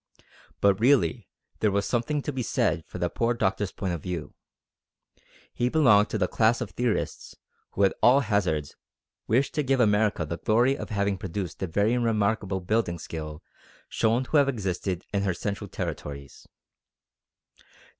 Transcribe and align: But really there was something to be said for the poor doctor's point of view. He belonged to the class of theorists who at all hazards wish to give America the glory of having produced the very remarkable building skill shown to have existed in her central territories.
But 0.61 0.79
really 0.79 1.27
there 1.59 1.69
was 1.69 1.85
something 1.87 2.23
to 2.23 2.33
be 2.33 2.41
said 2.41 2.83
for 2.87 2.97
the 2.97 3.07
poor 3.07 3.35
doctor's 3.35 3.71
point 3.71 3.93
of 3.93 4.01
view. 4.01 4.33
He 5.53 5.69
belonged 5.69 6.09
to 6.09 6.17
the 6.17 6.27
class 6.27 6.59
of 6.59 6.71
theorists 6.71 7.35
who 7.73 7.83
at 7.83 7.93
all 8.01 8.21
hazards 8.21 8.75
wish 9.27 9.51
to 9.51 9.61
give 9.61 9.79
America 9.79 10.25
the 10.25 10.39
glory 10.39 10.75
of 10.75 10.89
having 10.89 11.19
produced 11.19 11.59
the 11.59 11.67
very 11.67 11.95
remarkable 11.99 12.61
building 12.61 12.97
skill 12.97 13.43
shown 13.89 14.23
to 14.23 14.37
have 14.37 14.49
existed 14.49 15.05
in 15.13 15.21
her 15.21 15.35
central 15.35 15.67
territories. 15.69 16.47